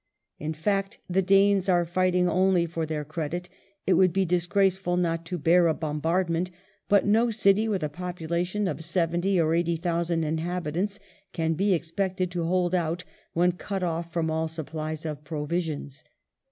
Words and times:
In 0.39 0.53
fact, 0.55 0.97
the 1.07 1.21
Danes 1.21 1.69
are 1.69 1.85
fighting 1.85 2.27
only 2.27 2.65
for 2.65 2.87
their 2.87 3.05
credit; 3.05 3.49
it 3.85 3.93
would 3.93 4.11
be 4.11 4.25
disgraceful 4.25 4.97
not 4.97 5.27
to 5.27 5.37
bear 5.37 5.67
a 5.67 5.75
bombardment; 5.75 6.49
but 6.89 7.05
no 7.05 7.29
city 7.29 7.67
with 7.67 7.83
a 7.83 7.87
population 7.87 8.67
of 8.67 8.83
seventy 8.83 9.39
or 9.39 9.53
eighty 9.53 9.75
thousand 9.75 10.23
inhabitants 10.23 10.97
can 11.33 11.53
be 11.53 11.75
expected 11.75 12.31
to 12.31 12.45
hold 12.45 12.73
out 12.73 13.03
when 13.33 13.51
cut 13.51 13.83
off 13.83 14.11
from 14.11 14.31
all 14.31 14.47
supplies 14.47 15.05
of 15.05 15.23
provisions. 15.23 16.03